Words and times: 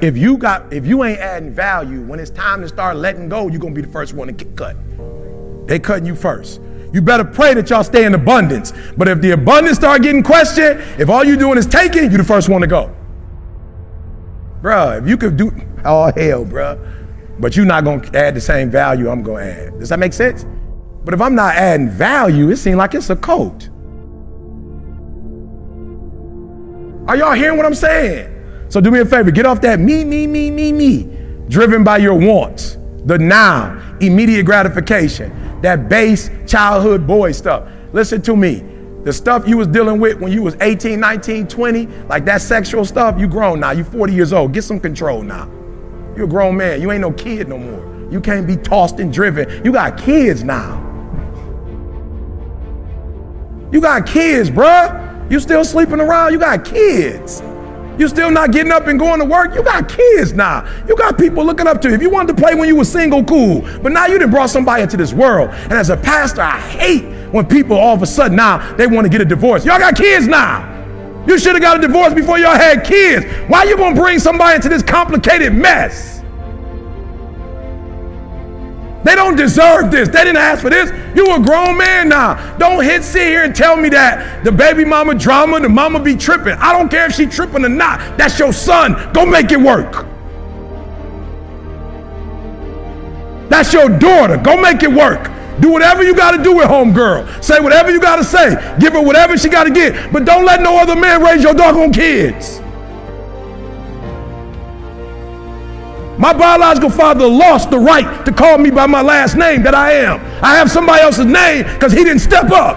If 0.00 0.16
you 0.16 0.38
got, 0.38 0.72
if 0.72 0.86
you 0.86 1.04
ain't 1.04 1.20
adding 1.20 1.50
value, 1.50 2.00
when 2.00 2.18
it's 2.20 2.30
time 2.30 2.62
to 2.62 2.68
start 2.68 2.96
letting 2.96 3.28
go, 3.28 3.48
you're 3.48 3.60
gonna 3.60 3.74
be 3.74 3.82
the 3.82 3.88
first 3.88 4.14
one 4.14 4.28
to 4.28 4.32
get 4.32 4.56
cut. 4.56 4.76
They 5.66 5.78
cutting 5.78 6.06
you 6.06 6.14
first. 6.14 6.60
You 6.92 7.02
better 7.02 7.24
pray 7.24 7.54
that 7.54 7.68
y'all 7.68 7.84
stay 7.84 8.04
in 8.06 8.14
abundance. 8.14 8.72
But 8.96 9.08
if 9.08 9.20
the 9.20 9.32
abundance 9.32 9.76
start 9.76 10.02
getting 10.02 10.22
questioned, 10.22 10.80
if 10.98 11.10
all 11.10 11.22
you 11.22 11.36
doing 11.36 11.58
is 11.58 11.66
taking, 11.66 12.10
you 12.10 12.16
the 12.16 12.24
first 12.24 12.48
one 12.48 12.62
to 12.62 12.66
go. 12.66 12.94
Bruh, 14.62 15.00
if 15.00 15.08
you 15.08 15.16
could 15.16 15.36
do 15.36 15.52
all 15.84 16.08
oh, 16.16 16.20
hell, 16.20 16.44
bruh. 16.44 16.78
But 17.38 17.56
you're 17.56 17.66
not 17.66 17.84
gonna 17.84 18.08
add 18.14 18.34
the 18.34 18.40
same 18.40 18.70
value 18.70 19.10
I'm 19.10 19.22
gonna 19.22 19.44
add. 19.44 19.78
Does 19.78 19.90
that 19.90 19.98
make 19.98 20.14
sense? 20.14 20.46
But 21.04 21.12
if 21.12 21.20
I'm 21.20 21.34
not 21.34 21.54
adding 21.54 21.90
value, 21.90 22.50
it 22.50 22.56
seems 22.56 22.76
like 22.76 22.94
it's 22.94 23.10
a 23.10 23.16
cult. 23.16 23.68
Are 27.06 27.16
y'all 27.16 27.32
hearing 27.32 27.56
what 27.56 27.66
I'm 27.66 27.74
saying? 27.74 28.39
So 28.70 28.80
do 28.80 28.92
me 28.92 29.00
a 29.00 29.04
favor, 29.04 29.32
get 29.32 29.46
off 29.46 29.60
that 29.62 29.80
me, 29.80 30.04
me, 30.04 30.28
me, 30.28 30.48
me, 30.48 30.72
me, 30.72 31.08
driven 31.48 31.82
by 31.82 31.98
your 31.98 32.14
wants, 32.14 32.78
the 33.04 33.18
now, 33.18 33.96
immediate 34.00 34.46
gratification, 34.46 35.60
that 35.60 35.88
base 35.88 36.30
childhood 36.46 37.04
boy 37.04 37.32
stuff. 37.32 37.68
Listen 37.92 38.22
to 38.22 38.36
me. 38.36 38.64
The 39.02 39.12
stuff 39.12 39.48
you 39.48 39.56
was 39.56 39.66
dealing 39.66 39.98
with 39.98 40.20
when 40.20 40.30
you 40.30 40.42
was 40.42 40.56
18, 40.60 41.00
19, 41.00 41.48
20, 41.48 41.86
like 42.06 42.24
that 42.26 42.42
sexual 42.42 42.84
stuff, 42.84 43.18
you 43.18 43.26
grown 43.26 43.58
now. 43.58 43.72
You 43.72 43.82
40 43.82 44.12
years 44.12 44.32
old. 44.32 44.52
Get 44.52 44.62
some 44.62 44.78
control 44.78 45.22
now. 45.22 45.50
You're 46.14 46.26
a 46.26 46.28
grown 46.28 46.56
man. 46.56 46.80
You 46.80 46.92
ain't 46.92 47.00
no 47.00 47.10
kid 47.12 47.48
no 47.48 47.58
more. 47.58 48.08
You 48.12 48.20
can't 48.20 48.46
be 48.46 48.56
tossed 48.56 49.00
and 49.00 49.12
driven. 49.12 49.64
You 49.64 49.72
got 49.72 49.98
kids 49.98 50.44
now. 50.44 50.86
You 53.72 53.80
got 53.80 54.06
kids, 54.06 54.50
bruh. 54.50 55.30
You 55.30 55.40
still 55.40 55.64
sleeping 55.64 56.00
around. 56.00 56.32
You 56.32 56.38
got 56.38 56.64
kids. 56.64 57.42
You 58.00 58.08
still 58.08 58.30
not 58.30 58.50
getting 58.50 58.72
up 58.72 58.86
and 58.86 58.98
going 58.98 59.18
to 59.20 59.26
work. 59.26 59.54
You 59.54 59.62
got 59.62 59.86
kids 59.86 60.32
now. 60.32 60.66
You 60.88 60.96
got 60.96 61.18
people 61.18 61.44
looking 61.44 61.66
up 61.66 61.82
to 61.82 61.90
you. 61.90 61.94
If 61.94 62.00
you 62.00 62.08
wanted 62.08 62.34
to 62.34 62.42
play 62.42 62.54
when 62.54 62.66
you 62.66 62.74
were 62.74 62.86
single, 62.86 63.22
cool. 63.22 63.60
But 63.82 63.92
now 63.92 64.06
you 64.06 64.18
done 64.18 64.30
brought 64.30 64.48
somebody 64.48 64.82
into 64.82 64.96
this 64.96 65.12
world. 65.12 65.50
And 65.50 65.74
as 65.74 65.90
a 65.90 65.98
pastor, 65.98 66.40
I 66.40 66.58
hate 66.58 67.04
when 67.30 67.46
people 67.46 67.76
all 67.76 67.94
of 67.94 68.00
a 68.00 68.06
sudden 68.06 68.38
now 68.38 68.74
they 68.76 68.86
want 68.86 69.04
to 69.04 69.10
get 69.10 69.20
a 69.20 69.24
divorce. 69.26 69.66
Y'all 69.66 69.78
got 69.78 69.96
kids 69.96 70.26
now. 70.26 70.66
You 71.26 71.38
should 71.38 71.52
have 71.52 71.60
got 71.60 71.76
a 71.76 71.86
divorce 71.86 72.14
before 72.14 72.38
y'all 72.38 72.56
had 72.56 72.84
kids. 72.84 73.26
Why 73.50 73.64
you 73.64 73.76
gonna 73.76 73.94
bring 73.94 74.18
somebody 74.18 74.56
into 74.56 74.70
this 74.70 74.82
complicated 74.82 75.52
mess? 75.52 76.19
They 79.10 79.16
don't 79.16 79.34
deserve 79.34 79.90
this. 79.90 80.08
They 80.08 80.22
didn't 80.22 80.36
ask 80.36 80.62
for 80.62 80.70
this. 80.70 80.88
You 81.16 81.34
a 81.34 81.40
grown 81.40 81.76
man 81.76 82.10
now. 82.10 82.56
Don't 82.58 82.84
hit 82.84 83.02
sit 83.02 83.26
here 83.26 83.42
and 83.42 83.52
tell 83.52 83.76
me 83.76 83.88
that 83.88 84.44
the 84.44 84.52
baby 84.52 84.84
mama 84.84 85.16
drama, 85.16 85.58
the 85.58 85.68
mama 85.68 85.98
be 85.98 86.14
tripping. 86.14 86.52
I 86.52 86.72
don't 86.72 86.88
care 86.88 87.06
if 87.06 87.14
she 87.16 87.26
tripping 87.26 87.64
or 87.64 87.70
not. 87.70 88.16
That's 88.16 88.38
your 88.38 88.52
son. 88.52 89.12
Go 89.12 89.26
make 89.26 89.50
it 89.50 89.58
work. 89.58 90.06
That's 93.48 93.72
your 93.72 93.88
daughter. 93.88 94.36
Go 94.36 94.56
make 94.56 94.84
it 94.84 94.92
work. 94.92 95.28
Do 95.58 95.72
whatever 95.72 96.04
you 96.04 96.14
got 96.14 96.36
to 96.36 96.42
do 96.44 96.54
with 96.54 96.68
homegirl. 96.68 97.42
Say 97.42 97.58
whatever 97.58 97.90
you 97.90 98.00
got 98.00 98.16
to 98.16 98.24
say. 98.24 98.50
Give 98.78 98.92
her 98.92 99.02
whatever 99.02 99.36
she 99.36 99.48
got 99.48 99.64
to 99.64 99.72
get. 99.72 100.12
But 100.12 100.24
don't 100.24 100.44
let 100.44 100.62
no 100.62 100.78
other 100.78 100.94
man 100.94 101.20
raise 101.20 101.42
your 101.42 101.54
doggone 101.54 101.92
kids. 101.92 102.60
My 106.20 106.34
biological 106.34 106.90
father 106.90 107.26
lost 107.26 107.70
the 107.70 107.78
right 107.78 108.26
to 108.26 108.30
call 108.30 108.58
me 108.58 108.70
by 108.70 108.84
my 108.84 109.00
last 109.00 109.36
name 109.36 109.62
that 109.62 109.74
I 109.74 109.92
am. 109.92 110.20
I 110.44 110.54
have 110.54 110.70
somebody 110.70 111.00
else's 111.00 111.24
name 111.24 111.64
because 111.64 111.94
he 111.94 112.04
didn't 112.04 112.20
step 112.20 112.50
up. 112.50 112.76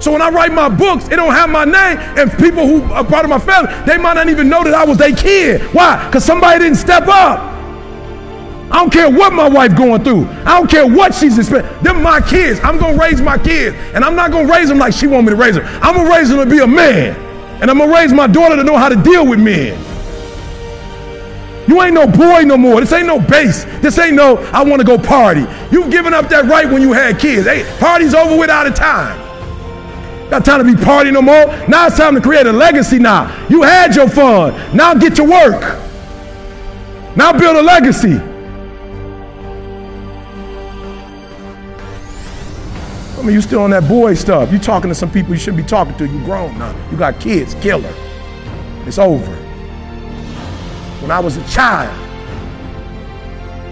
So 0.00 0.12
when 0.12 0.22
I 0.22 0.30
write 0.30 0.52
my 0.52 0.68
books, 0.68 1.06
it 1.06 1.16
don't 1.16 1.34
have 1.34 1.50
my 1.50 1.64
name, 1.64 1.98
and 2.16 2.30
people 2.38 2.64
who 2.64 2.84
are 2.92 3.02
part 3.04 3.24
of 3.24 3.30
my 3.30 3.40
family, 3.40 3.72
they 3.84 3.98
might 3.98 4.14
not 4.14 4.28
even 4.28 4.48
know 4.48 4.62
that 4.62 4.72
I 4.72 4.84
was 4.84 4.98
their 4.98 5.12
kid. 5.12 5.60
Why? 5.74 6.06
Because 6.06 6.24
somebody 6.24 6.60
didn't 6.60 6.78
step 6.78 7.08
up. 7.08 7.40
I 8.70 8.76
don't 8.78 8.92
care 8.92 9.10
what 9.10 9.32
my 9.32 9.48
wife 9.48 9.76
going 9.76 10.04
through. 10.04 10.28
I 10.46 10.56
don't 10.56 10.70
care 10.70 10.86
what 10.86 11.12
she's 11.12 11.36
expecting. 11.38 11.82
They're 11.82 11.92
my 11.92 12.20
kids. 12.20 12.60
I'm 12.62 12.78
gonna 12.78 12.96
raise 12.96 13.20
my 13.20 13.36
kids, 13.36 13.74
and 13.94 14.04
I'm 14.04 14.14
not 14.14 14.30
gonna 14.30 14.46
raise 14.46 14.68
them 14.68 14.78
like 14.78 14.92
she 14.92 15.08
want 15.08 15.26
me 15.26 15.30
to 15.30 15.36
raise 15.36 15.56
them. 15.56 15.66
I'm 15.82 15.96
gonna 15.96 16.08
raise 16.08 16.28
them 16.28 16.38
to 16.38 16.46
be 16.46 16.60
a 16.60 16.66
man, 16.68 17.16
and 17.60 17.68
I'm 17.68 17.78
gonna 17.78 17.92
raise 17.92 18.12
my 18.12 18.28
daughter 18.28 18.54
to 18.54 18.62
know 18.62 18.76
how 18.76 18.88
to 18.88 18.94
deal 18.94 19.26
with 19.26 19.40
men. 19.40 19.87
You 21.68 21.82
ain't 21.82 21.92
no 21.92 22.06
boy 22.06 22.44
no 22.44 22.56
more. 22.56 22.80
This 22.80 22.94
ain't 22.94 23.06
no 23.06 23.20
base. 23.20 23.64
This 23.82 23.98
ain't 23.98 24.16
no, 24.16 24.38
I 24.54 24.64
want 24.64 24.80
to 24.80 24.86
go 24.86 24.96
party. 24.96 25.44
You've 25.70 25.90
given 25.90 26.14
up 26.14 26.30
that 26.30 26.46
right 26.46 26.66
when 26.66 26.80
you 26.80 26.94
had 26.94 27.18
kids. 27.20 27.46
Hey, 27.46 27.70
party's 27.78 28.14
over 28.14 28.38
with 28.38 28.48
out 28.48 28.66
of 28.66 28.74
time. 28.74 29.18
Got 30.30 30.46
time 30.46 30.66
to 30.66 30.76
be 30.76 30.82
party 30.82 31.10
no 31.10 31.20
more. 31.20 31.46
Now 31.68 31.86
it's 31.86 31.98
time 31.98 32.14
to 32.14 32.22
create 32.22 32.46
a 32.46 32.52
legacy 32.52 32.98
now. 32.98 33.46
You 33.48 33.62
had 33.62 33.94
your 33.94 34.08
fun. 34.08 34.54
Now 34.74 34.94
get 34.94 35.14
to 35.16 35.24
work. 35.24 35.60
Now 37.16 37.38
build 37.38 37.56
a 37.56 37.62
legacy. 37.62 38.16
I 43.14 43.22
mean, 43.22 43.34
you 43.34 43.42
still 43.42 43.60
on 43.60 43.70
that 43.70 43.86
boy 43.86 44.14
stuff. 44.14 44.50
You 44.50 44.58
talking 44.58 44.88
to 44.88 44.94
some 44.94 45.10
people 45.10 45.34
you 45.34 45.38
shouldn't 45.38 45.62
be 45.62 45.68
talking 45.68 45.94
to. 45.98 46.06
You 46.06 46.24
grown 46.24 46.58
now. 46.58 46.74
You 46.90 46.96
got 46.96 47.20
kids. 47.20 47.54
Killer. 47.56 47.92
It's 48.86 48.98
over 48.98 49.47
when 51.00 51.10
I 51.10 51.20
was 51.20 51.36
a 51.36 51.48
child. 51.48 51.94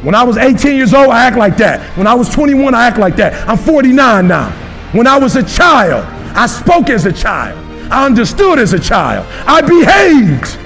When 0.05 0.15
I 0.15 0.23
was 0.23 0.37
18 0.37 0.77
years 0.77 0.95
old, 0.95 1.09
I 1.09 1.25
act 1.25 1.37
like 1.37 1.57
that. 1.57 1.81
When 1.97 2.07
I 2.07 2.15
was 2.15 2.29
21, 2.29 2.75
I 2.75 2.87
act 2.87 2.99
like 2.99 3.17
that. 3.17 3.49
I'm 3.49 3.59
49 3.59 4.29
now. 4.29 4.51
When 4.93 5.07
I 5.07 5.19
was 5.19 5.37
a 5.37 5.43
child, 5.43 6.05
I 6.37 6.47
spoke 6.47 6.91
as 6.91 7.07
a 7.07 7.13
child. 7.13 7.59
I 7.91 8.07
understood 8.07 8.59
as 8.59 8.73
a 8.73 8.79
child. 8.79 9.27
I 9.47 9.61
behaved 9.63 10.57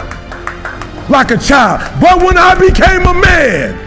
like 1.11 1.31
a 1.31 1.39
child. 1.39 1.81
But 2.01 2.23
when 2.23 2.37
I 2.37 2.55
became 2.55 3.03
a 3.03 3.15
man, 3.15 3.79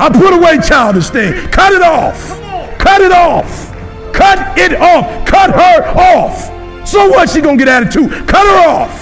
I 0.00 0.08
put 0.08 0.32
away 0.32 0.58
childish 0.66 1.10
things. 1.10 1.36
Cut 1.54 1.72
it 1.72 1.82
off. 1.82 2.40
Cut 2.78 3.02
it 3.02 3.12
off. 3.12 3.70
Cut 4.14 4.58
it 4.58 4.80
off. 4.80 5.26
Cut 5.26 5.50
her 5.50 5.88
off. 5.98 6.88
So 6.88 7.08
what? 7.08 7.28
She 7.28 7.40
gonna 7.40 7.56
get 7.56 7.68
attitude. 7.68 8.10
Cut 8.26 8.46
her 8.46 8.68
off. 8.68 8.99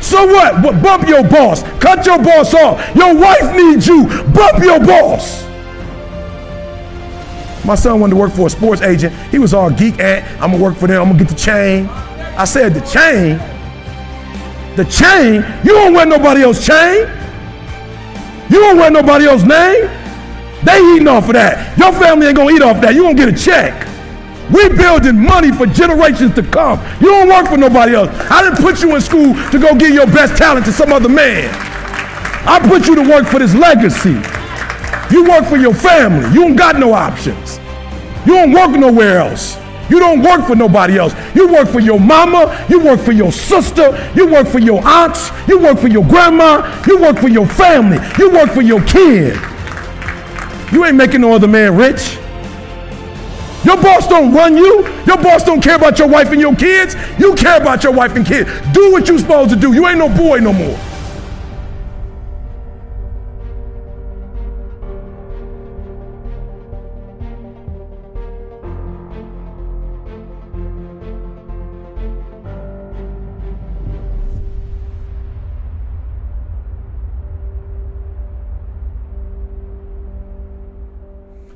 So 0.00 0.26
what? 0.26 0.62
Bump 0.82 1.06
your 1.08 1.22
boss. 1.22 1.62
Cut 1.78 2.04
your 2.06 2.18
boss 2.18 2.54
off. 2.54 2.96
Your 2.96 3.14
wife 3.14 3.54
needs 3.54 3.86
you. 3.86 4.06
Bump 4.32 4.62
your 4.62 4.80
boss. 4.80 5.44
My 7.64 7.74
son 7.74 8.00
wanted 8.00 8.14
to 8.14 8.16
work 8.16 8.32
for 8.32 8.46
a 8.46 8.50
sports 8.50 8.80
agent. 8.80 9.14
He 9.30 9.38
was 9.38 9.52
all 9.52 9.70
geek 9.70 9.98
eh? 9.98 10.20
at, 10.20 10.42
I'm 10.42 10.52
gonna 10.52 10.62
work 10.62 10.76
for 10.76 10.86
them, 10.86 11.02
I'm 11.02 11.08
gonna 11.08 11.18
get 11.18 11.28
the 11.28 11.34
chain. 11.34 11.86
I 11.86 12.44
said, 12.44 12.72
the 12.72 12.80
chain? 12.80 13.38
The 14.76 14.84
chain? 14.84 15.44
You 15.64 15.72
don't 15.72 15.92
wear 15.92 16.06
nobody 16.06 16.42
else's 16.42 16.66
chain. 16.66 17.06
You 18.50 18.60
don't 18.60 18.78
wear 18.78 18.90
nobody 18.90 19.26
else's 19.26 19.46
name. 19.46 19.90
They 20.64 20.94
eating 20.94 21.08
off 21.08 21.26
of 21.26 21.34
that. 21.34 21.76
Your 21.78 21.92
family 21.92 22.28
ain't 22.28 22.36
gonna 22.36 22.50
eat 22.50 22.62
off 22.62 22.80
that. 22.80 22.94
You 22.94 23.02
gonna 23.02 23.14
get 23.14 23.28
a 23.28 23.36
check. 23.36 23.89
We 24.52 24.68
building 24.68 25.22
money 25.22 25.52
for 25.52 25.66
generations 25.66 26.34
to 26.34 26.42
come. 26.42 26.80
You 27.00 27.08
don't 27.08 27.28
work 27.28 27.48
for 27.48 27.56
nobody 27.56 27.94
else. 27.94 28.10
I 28.30 28.42
didn't 28.42 28.62
put 28.62 28.82
you 28.82 28.94
in 28.94 29.00
school 29.00 29.34
to 29.50 29.58
go 29.58 29.74
give 29.76 29.94
your 29.94 30.06
best 30.06 30.36
talent 30.36 30.66
to 30.66 30.72
some 30.72 30.92
other 30.92 31.08
man. 31.08 31.48
I 32.46 32.58
put 32.58 32.86
you 32.86 32.94
to 32.96 33.02
work 33.02 33.26
for 33.26 33.38
this 33.38 33.54
legacy. 33.54 34.18
You 35.14 35.24
work 35.24 35.46
for 35.46 35.56
your 35.56 35.74
family. 35.74 36.28
You 36.34 36.42
don't 36.42 36.56
got 36.56 36.78
no 36.78 36.92
options. 36.92 37.58
You 38.26 38.34
don't 38.34 38.52
work 38.52 38.70
nowhere 38.70 39.18
else. 39.18 39.56
You 39.88 39.98
don't 39.98 40.22
work 40.22 40.46
for 40.46 40.54
nobody 40.54 40.98
else. 40.98 41.14
You 41.34 41.52
work 41.52 41.68
for 41.68 41.80
your 41.80 41.98
mama. 41.98 42.64
You 42.68 42.80
work 42.84 43.00
for 43.00 43.12
your 43.12 43.32
sister. 43.32 44.12
You 44.14 44.28
work 44.28 44.46
for 44.46 44.60
your 44.60 44.80
aunts. 44.86 45.30
You 45.48 45.58
work 45.58 45.78
for 45.78 45.88
your 45.88 46.04
grandma. 46.04 46.82
You 46.86 47.00
work 47.00 47.18
for 47.18 47.28
your 47.28 47.46
family. 47.46 47.98
You 48.18 48.30
work 48.30 48.50
for 48.50 48.62
your 48.62 48.82
kid. 48.84 49.36
You 50.72 50.84
ain't 50.84 50.96
making 50.96 51.20
no 51.20 51.32
other 51.34 51.48
man 51.48 51.76
rich. 51.76 52.18
Your 53.64 53.76
boss 53.76 54.08
don't 54.08 54.32
run 54.32 54.56
you. 54.56 54.86
Your 55.06 55.18
boss 55.18 55.44
don't 55.44 55.62
care 55.62 55.76
about 55.76 55.98
your 55.98 56.08
wife 56.08 56.30
and 56.30 56.40
your 56.40 56.54
kids. 56.54 56.96
You 57.18 57.34
care 57.34 57.60
about 57.60 57.84
your 57.84 57.92
wife 57.92 58.16
and 58.16 58.26
kids. 58.26 58.50
Do 58.72 58.90
what 58.90 59.06
you're 59.06 59.18
supposed 59.18 59.50
to 59.50 59.56
do. 59.56 59.74
You 59.74 59.86
ain't 59.86 59.98
no 59.98 60.08
boy 60.08 60.38
no 60.38 60.52
more. 60.52 60.78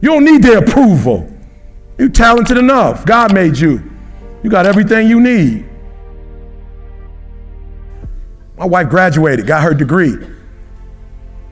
You 0.01 0.11
don't 0.11 0.25
need 0.27 0.43
their 0.43 0.59
approval. 0.59 1.34
You're 1.99 2.09
talented 2.09 2.59
enough. 2.59 3.07
God 3.07 3.33
made 3.33 3.57
you. 3.57 3.91
You 4.43 4.51
got 4.51 4.67
everything 4.67 5.09
you 5.09 5.21
need. 5.21 5.69
My 8.57 8.67
wife 8.67 8.89
graduated, 8.89 9.47
got 9.47 9.63
her 9.65 9.75
degree, 9.75 10.17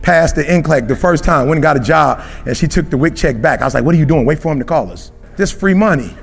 passed 0.03 0.37
the 0.37 0.45
NCLEX 0.45 0.87
the 0.87 0.95
first 0.95 1.25
time, 1.25 1.49
went 1.49 1.57
and 1.57 1.63
got 1.63 1.77
a 1.77 1.81
job, 1.81 2.25
and 2.47 2.57
she 2.57 2.69
took 2.69 2.91
the 2.91 2.97
WIC 2.97 3.17
check 3.17 3.41
back. 3.41 3.61
I 3.61 3.65
was 3.65 3.75
like, 3.75 3.85
What 3.85 3.95
are 3.95 3.99
you 3.99 4.07
doing? 4.07 4.25
Wait 4.25 4.39
for 4.39 4.53
him 4.53 4.59
to 4.59 4.65
call 4.65 4.91
us. 4.91 5.11
This 5.37 5.51
free 5.51 5.75
money. 5.75 6.15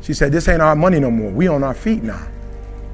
She 0.00 0.14
said, 0.14 0.30
This 0.30 0.46
ain't 0.48 0.62
our 0.62 0.76
money 0.76 1.00
no 1.00 1.10
more. 1.10 1.30
We 1.30 1.48
on 1.48 1.64
our 1.64 1.74
feet 1.74 2.02
now. 2.02 2.28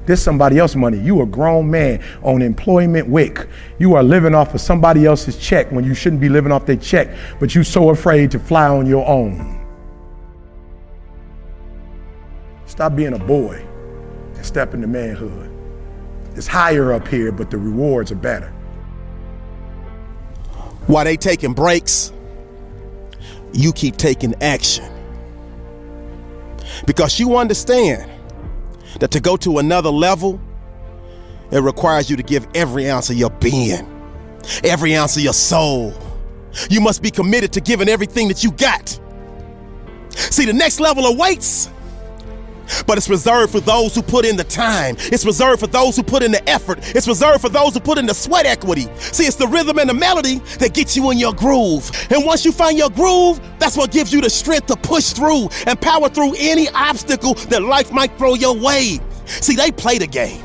This 0.05 0.21
somebody 0.21 0.59
else's 0.59 0.77
money. 0.77 0.99
You 0.99 1.21
a 1.21 1.25
grown 1.25 1.69
man 1.69 2.03
on 2.23 2.41
employment 2.41 3.07
WIC. 3.07 3.47
You 3.79 3.95
are 3.95 4.03
living 4.03 4.35
off 4.35 4.53
of 4.53 4.61
somebody 4.61 5.05
else's 5.05 5.37
check 5.37 5.71
when 5.71 5.83
you 5.83 5.93
shouldn't 5.93 6.21
be 6.21 6.29
living 6.29 6.51
off 6.51 6.65
their 6.65 6.75
check, 6.75 7.09
but 7.39 7.53
you 7.55 7.63
so 7.63 7.89
afraid 7.89 8.31
to 8.31 8.39
fly 8.39 8.67
on 8.67 8.85
your 8.85 9.07
own. 9.07 9.54
Stop 12.75 12.97
being 12.97 13.13
a 13.13 13.19
boy 13.19 13.65
and 14.35 14.45
step 14.45 14.73
into 14.73 14.85
manhood. 14.85 15.49
It's 16.35 16.45
higher 16.45 16.91
up 16.91 17.07
here, 17.07 17.31
but 17.31 17.49
the 17.49 17.57
rewards 17.57 18.11
are 18.11 18.15
better. 18.15 18.49
While 20.87 21.05
they 21.05 21.15
taking 21.15 21.53
breaks, 21.53 22.11
you 23.53 23.71
keep 23.71 23.95
taking 23.95 24.35
action. 24.43 24.85
Because 26.85 27.17
you 27.17 27.37
understand 27.37 28.11
that 28.99 29.11
to 29.11 29.21
go 29.21 29.37
to 29.37 29.59
another 29.59 29.89
level, 29.89 30.41
it 31.51 31.59
requires 31.59 32.09
you 32.09 32.17
to 32.17 32.23
give 32.23 32.45
every 32.53 32.89
ounce 32.89 33.09
of 33.09 33.15
your 33.15 33.29
being, 33.29 33.87
every 34.65 34.95
ounce 34.95 35.15
of 35.15 35.23
your 35.23 35.33
soul. 35.33 35.93
You 36.69 36.81
must 36.81 37.01
be 37.01 37.09
committed 37.09 37.53
to 37.53 37.61
giving 37.61 37.87
everything 37.87 38.27
that 38.27 38.43
you 38.43 38.51
got. 38.51 38.99
See, 40.09 40.43
the 40.43 40.53
next 40.53 40.81
level 40.81 41.05
awaits 41.05 41.69
but 42.87 42.97
it's 42.97 43.09
reserved 43.09 43.51
for 43.51 43.59
those 43.59 43.95
who 43.95 44.01
put 44.01 44.25
in 44.25 44.37
the 44.37 44.43
time. 44.43 44.95
It's 44.99 45.25
reserved 45.25 45.59
for 45.59 45.67
those 45.67 45.95
who 45.95 46.03
put 46.03 46.23
in 46.23 46.31
the 46.31 46.47
effort. 46.49 46.79
It's 46.95 47.07
reserved 47.07 47.41
for 47.41 47.49
those 47.49 47.73
who 47.73 47.79
put 47.79 47.97
in 47.97 48.05
the 48.05 48.13
sweat 48.13 48.45
equity. 48.45 48.87
See, 48.99 49.25
it's 49.25 49.35
the 49.35 49.47
rhythm 49.47 49.79
and 49.79 49.89
the 49.89 49.93
melody 49.93 50.39
that 50.59 50.73
gets 50.73 50.95
you 50.95 51.11
in 51.11 51.17
your 51.17 51.33
groove. 51.33 51.89
And 52.09 52.25
once 52.25 52.45
you 52.45 52.51
find 52.51 52.77
your 52.77 52.89
groove, 52.89 53.39
that's 53.59 53.77
what 53.77 53.91
gives 53.91 54.13
you 54.13 54.21
the 54.21 54.29
strength 54.29 54.67
to 54.67 54.75
push 54.75 55.11
through 55.11 55.49
and 55.67 55.79
power 55.79 56.09
through 56.09 56.35
any 56.37 56.69
obstacle 56.69 57.35
that 57.49 57.63
life 57.63 57.91
might 57.91 58.17
throw 58.17 58.35
your 58.35 58.55
way. 58.55 58.99
See, 59.25 59.55
they 59.55 59.71
play 59.71 59.97
the 59.97 60.07
game, 60.07 60.43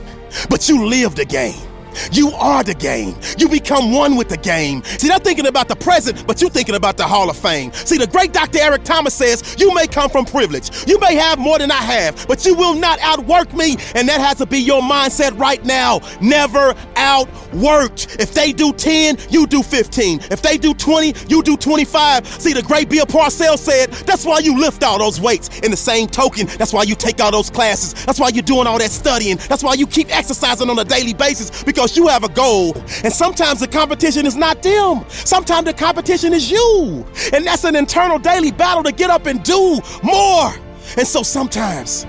but 0.48 0.68
you 0.68 0.86
live 0.86 1.14
the 1.14 1.24
game. 1.24 1.69
You 2.12 2.30
are 2.32 2.62
the 2.62 2.74
game. 2.74 3.16
You 3.38 3.48
become 3.48 3.92
one 3.92 4.16
with 4.16 4.28
the 4.28 4.36
game. 4.36 4.82
See, 4.84 5.08
they're 5.08 5.18
thinking 5.18 5.46
about 5.46 5.68
the 5.68 5.76
present, 5.76 6.26
but 6.26 6.40
you're 6.40 6.50
thinking 6.50 6.74
about 6.74 6.96
the 6.96 7.06
Hall 7.06 7.30
of 7.30 7.36
Fame. 7.36 7.72
See, 7.72 7.98
the 7.98 8.06
great 8.06 8.32
Dr. 8.32 8.58
Eric 8.58 8.84
Thomas 8.84 9.14
says, 9.14 9.56
You 9.58 9.74
may 9.74 9.86
come 9.86 10.10
from 10.10 10.24
privilege. 10.24 10.70
You 10.86 10.98
may 11.00 11.14
have 11.14 11.38
more 11.38 11.58
than 11.58 11.70
I 11.70 11.82
have, 11.82 12.26
but 12.28 12.44
you 12.44 12.54
will 12.54 12.74
not 12.74 12.98
outwork 13.00 13.52
me. 13.54 13.76
And 13.94 14.08
that 14.08 14.20
has 14.20 14.38
to 14.38 14.46
be 14.46 14.58
your 14.58 14.82
mindset 14.82 15.38
right 15.38 15.64
now. 15.64 16.00
Never 16.20 16.74
outworked. 16.94 18.20
If 18.20 18.34
they 18.34 18.52
do 18.52 18.72
10, 18.72 19.18
you 19.30 19.46
do 19.46 19.62
15. 19.62 20.20
If 20.30 20.42
they 20.42 20.58
do 20.58 20.74
20, 20.74 21.14
you 21.28 21.42
do 21.42 21.56
25. 21.56 22.26
See, 22.26 22.52
the 22.52 22.62
great 22.62 22.88
Bill 22.88 23.06
Parcells 23.06 23.58
said, 23.58 23.92
That's 24.06 24.24
why 24.24 24.40
you 24.40 24.58
lift 24.58 24.82
all 24.82 24.98
those 24.98 25.20
weights. 25.20 25.60
In 25.60 25.70
the 25.70 25.76
same 25.76 26.08
token, 26.08 26.46
that's 26.58 26.72
why 26.72 26.82
you 26.82 26.94
take 26.94 27.20
all 27.20 27.30
those 27.30 27.50
classes. 27.50 27.94
That's 28.04 28.20
why 28.20 28.28
you're 28.28 28.42
doing 28.42 28.66
all 28.66 28.78
that 28.78 28.90
studying. 28.90 29.36
That's 29.48 29.62
why 29.62 29.74
you 29.74 29.86
keep 29.86 30.14
exercising 30.14 30.68
on 30.68 30.78
a 30.78 30.84
daily 30.84 31.14
basis 31.14 31.62
because 31.62 31.79
because 31.80 31.96
you 31.96 32.08
have 32.08 32.24
a 32.24 32.28
goal. 32.28 32.76
And 33.04 33.10
sometimes 33.10 33.60
the 33.60 33.66
competition 33.66 34.26
is 34.26 34.36
not 34.36 34.62
them. 34.62 35.02
Sometimes 35.08 35.64
the 35.64 35.72
competition 35.72 36.34
is 36.34 36.50
you. 36.50 37.06
And 37.32 37.46
that's 37.46 37.64
an 37.64 37.74
internal 37.74 38.18
daily 38.18 38.52
battle 38.52 38.82
to 38.82 38.92
get 38.92 39.08
up 39.08 39.24
and 39.24 39.42
do 39.42 39.80
more. 40.02 40.52
And 40.98 41.08
so 41.08 41.22
sometimes 41.22 42.04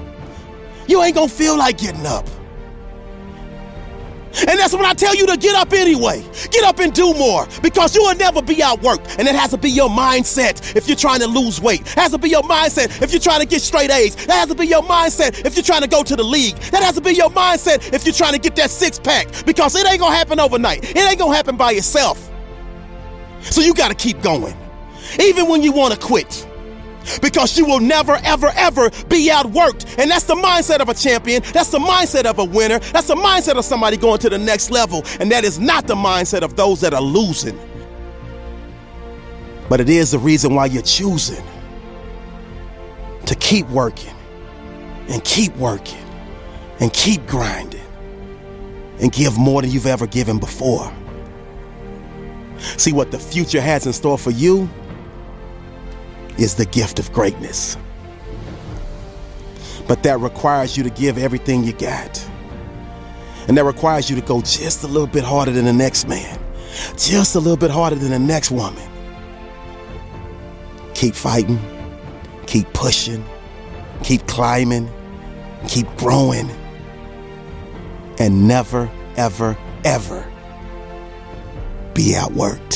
you 0.90 1.02
ain't 1.02 1.16
gonna 1.16 1.30
feel 1.30 1.58
like 1.58 1.78
getting 1.78 2.06
up. 2.06 2.28
And 4.48 4.60
that's 4.60 4.74
when 4.74 4.86
I 4.86 4.94
tell 4.94 5.16
you 5.16 5.28
to 5.28 5.38
get 5.38 5.56
up 5.56 5.74
anyway. 5.74 6.24
Get 6.52 6.64
up 6.64 6.80
and 6.80 6.94
do 6.94 7.14
more 7.14 7.48
because 7.62 7.96
you 7.96 8.02
will 8.02 8.16
never 8.16 8.42
be 8.42 8.56
outworked. 8.56 9.20
And 9.20 9.28
it 9.28 9.36
has 9.36 9.52
to 9.52 9.58
be 9.58 9.70
your 9.70 9.90
mindset 9.90 10.76
if 10.76 10.88
you're 10.88 10.98
trying 10.98 11.20
to 11.20 11.28
lose 11.28 11.62
weight. 11.62 11.82
It 11.82 12.00
has 12.00 12.12
to 12.12 12.18
be 12.18 12.30
your 12.30 12.44
mindset 12.44 13.02
if 13.02 13.12
you're 13.12 13.22
trying 13.22 13.42
to 13.42 13.48
get 13.48 13.62
straight 13.62 13.92
A's. 13.92 14.16
That 14.28 14.40
has 14.40 14.50
to 14.50 14.56
be 14.56 14.68
your 14.68 14.84
mindset 14.84 15.46
if 15.46 15.56
you're 15.56 15.64
trying 15.64 15.82
to 15.82 15.88
go 15.88 16.04
to 16.04 16.16
the 16.16 16.24
league. 16.24 16.56
That 16.72 16.84
has 16.84 16.96
to 16.96 17.02
be 17.02 17.14
your 17.14 17.30
mindset 17.30 17.94
if 17.94 18.06
you're 18.06 18.14
trying 18.14 18.34
to 18.34 18.40
get 18.40 18.56
that 18.56 18.70
six 18.70 19.00
pack 19.00 19.46
because 19.46 19.76
it 19.76 19.86
ain't 19.86 20.00
going 20.00 20.12
to 20.12 20.18
happen 20.18 20.40
overnight. 20.40 20.84
It 20.84 20.98
ain't 20.98 21.20
going 21.20 21.32
to 21.32 21.36
happen 21.36 21.58
by 21.58 21.74
itself. 21.74 22.30
So 23.42 23.62
you 23.62 23.74
got 23.74 23.90
to 23.90 23.96
keep 23.96 24.22
going. 24.22 24.56
Even 25.20 25.48
when 25.48 25.62
you 25.62 25.72
want 25.72 25.94
to 25.94 26.00
quit 26.00 26.48
because 27.22 27.58
you 27.58 27.66
will 27.66 27.80
never, 27.80 28.20
ever, 28.24 28.52
ever 28.56 28.90
be 29.10 29.30
outworked. 29.30 29.98
And 30.00 30.10
that's 30.10 30.26
the 30.26 30.36
mindset 30.36 30.80
of 30.80 30.90
a 30.90 30.94
champion. 30.94 31.42
That's 31.54 31.70
the 31.70 31.80
mindset 31.80 32.26
of 32.26 32.40
a 32.40 32.46
winner. 32.46 32.80
That's 32.80 33.08
the 33.08 33.16
mindset 33.16 33.56
of 33.56 33.66
somebody 33.66 33.98
going 33.98 34.20
to 34.20 34.30
the 34.30 34.38
next 34.38 34.72
level. 34.72 35.04
And 35.20 35.32
that 35.32 35.44
is 35.44 35.60
not 35.60 35.88
the 35.88 35.96
mindset 35.96 36.42
of 36.42 36.56
those 36.56 36.82
that 36.82 36.94
are 36.94 37.02
losing. 37.02 37.60
But 39.70 39.80
it 39.80 39.90
is 39.90 40.12
the 40.12 40.20
reason 40.20 40.54
why 40.56 40.66
you're 40.66 40.82
choosing 40.82 41.44
to 43.26 43.36
keep 43.36 43.68
working 43.70 44.14
and 45.10 45.24
keep 45.24 45.56
working 45.56 46.04
and 46.80 46.92
keep 46.92 47.26
grinding 47.28 47.80
and 49.00 49.12
give 49.12 49.38
more 49.38 49.62
than 49.62 49.72
you've 49.72 49.88
ever 49.88 50.08
given 50.08 50.40
before. 50.40 50.92
See 52.78 52.92
what 52.92 53.12
the 53.12 53.20
future 53.20 53.62
has 53.62 53.88
in 53.88 53.94
store 53.94 54.18
for 54.18 54.32
you 54.32 54.70
is 56.42 56.56
the 56.56 56.66
gift 56.66 57.00
of 57.00 57.12
greatness. 57.14 57.78
But 59.88 60.04
that 60.04 60.20
requires 60.20 60.78
you 60.78 60.84
to 60.84 60.90
give 60.90 61.18
everything 61.18 61.64
you 61.64 61.74
got. 61.74 62.30
And 63.48 63.58
that 63.58 63.66
requires 63.66 64.10
you 64.10 64.16
to 64.16 64.22
go 64.22 64.42
just 64.42 64.84
a 64.84 64.88
little 64.88 65.08
bit 65.08 65.24
harder 65.24 65.52
than 65.52 65.66
the 65.66 65.74
next 65.74 66.08
man, 66.08 66.40
just 66.98 67.36
a 67.36 67.40
little 67.40 67.58
bit 67.58 67.72
harder 67.72 67.96
than 67.96 68.12
the 68.12 68.20
next 68.20 68.52
woman. 68.52 68.88
Keep 70.94 71.16
fighting, 71.16 71.60
keep 72.46 72.72
pushing, 72.74 73.26
keep 74.04 74.26
climbing, 74.28 74.90
keep 75.68 75.88
growing, 75.98 76.50
and 78.20 78.48
never, 78.48 78.90
ever, 79.18 79.58
ever 79.84 80.26
be 81.94 82.14
outworked. 82.14 82.71